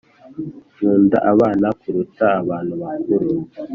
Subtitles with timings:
[0.75, 3.29] Nkunda abana kuruta abantu bakuru